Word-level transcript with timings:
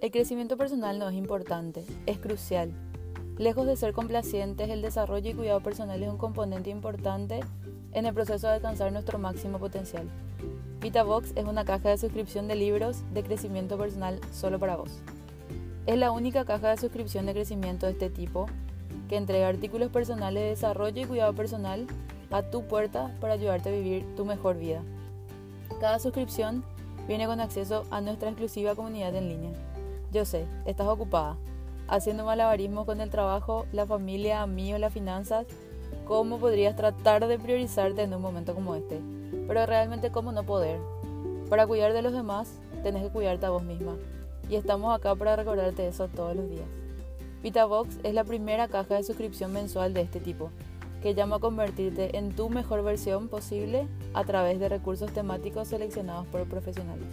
El 0.00 0.12
crecimiento 0.12 0.56
personal 0.56 0.96
no 1.00 1.08
es 1.08 1.16
importante, 1.16 1.84
es 2.06 2.18
crucial. 2.18 2.70
Lejos 3.36 3.66
de 3.66 3.74
ser 3.74 3.92
complacientes, 3.92 4.70
el 4.70 4.80
desarrollo 4.80 5.28
y 5.28 5.34
cuidado 5.34 5.60
personal 5.60 6.00
es 6.00 6.08
un 6.08 6.18
componente 6.18 6.70
importante 6.70 7.40
en 7.92 8.06
el 8.06 8.14
proceso 8.14 8.46
de 8.46 8.54
alcanzar 8.54 8.92
nuestro 8.92 9.18
máximo 9.18 9.58
potencial. 9.58 10.08
VitaBox 10.80 11.32
es 11.34 11.44
una 11.46 11.64
caja 11.64 11.88
de 11.88 11.98
suscripción 11.98 12.46
de 12.46 12.54
libros 12.54 13.02
de 13.12 13.24
crecimiento 13.24 13.76
personal 13.76 14.20
solo 14.32 14.60
para 14.60 14.76
vos. 14.76 15.00
Es 15.86 15.98
la 15.98 16.12
única 16.12 16.44
caja 16.44 16.70
de 16.70 16.76
suscripción 16.76 17.26
de 17.26 17.32
crecimiento 17.32 17.86
de 17.86 17.92
este 17.92 18.08
tipo 18.08 18.46
que 19.08 19.16
entrega 19.16 19.48
artículos 19.48 19.90
personales 19.90 20.44
de 20.44 20.50
desarrollo 20.50 21.02
y 21.02 21.06
cuidado 21.06 21.34
personal 21.34 21.88
a 22.30 22.42
tu 22.42 22.62
puerta 22.68 23.12
para 23.20 23.32
ayudarte 23.32 23.70
a 23.70 23.72
vivir 23.72 24.06
tu 24.14 24.24
mejor 24.24 24.58
vida. 24.58 24.80
Cada 25.80 25.98
suscripción 25.98 26.62
viene 27.08 27.26
con 27.26 27.40
acceso 27.40 27.84
a 27.90 28.00
nuestra 28.00 28.28
exclusiva 28.28 28.76
comunidad 28.76 29.16
en 29.16 29.28
línea. 29.28 29.50
Yo 30.10 30.24
sé, 30.24 30.46
estás 30.64 30.88
ocupada, 30.88 31.36
haciendo 31.86 32.24
malabarismo 32.24 32.86
con 32.86 33.02
el 33.02 33.10
trabajo, 33.10 33.66
la 33.72 33.84
familia, 33.84 34.40
amigos, 34.40 34.80
las 34.80 34.92
finanzas. 34.92 35.46
¿Cómo 36.06 36.38
podrías 36.38 36.76
tratar 36.76 37.26
de 37.26 37.38
priorizarte 37.38 38.02
en 38.02 38.14
un 38.14 38.22
momento 38.22 38.54
como 38.54 38.74
este? 38.74 39.00
Pero 39.46 39.66
realmente, 39.66 40.10
¿cómo 40.10 40.32
no 40.32 40.44
poder? 40.44 40.80
Para 41.50 41.66
cuidar 41.66 41.92
de 41.92 42.00
los 42.00 42.14
demás, 42.14 42.54
tenés 42.82 43.02
que 43.02 43.10
cuidarte 43.10 43.44
a 43.44 43.50
vos 43.50 43.62
misma. 43.62 43.96
Y 44.48 44.56
estamos 44.56 44.96
acá 44.96 45.14
para 45.14 45.36
recordarte 45.36 45.86
eso 45.86 46.08
todos 46.08 46.34
los 46.34 46.48
días. 46.48 46.66
VitaBox 47.42 47.98
es 48.02 48.14
la 48.14 48.24
primera 48.24 48.66
caja 48.68 48.94
de 48.94 49.04
suscripción 49.04 49.52
mensual 49.52 49.92
de 49.92 50.00
este 50.00 50.20
tipo, 50.20 50.50
que 51.02 51.14
llama 51.14 51.36
a 51.36 51.40
convertirte 51.40 52.16
en 52.16 52.34
tu 52.34 52.48
mejor 52.48 52.82
versión 52.82 53.28
posible 53.28 53.86
a 54.14 54.24
través 54.24 54.58
de 54.58 54.70
recursos 54.70 55.12
temáticos 55.12 55.68
seleccionados 55.68 56.26
por 56.28 56.48
profesionales. 56.48 57.06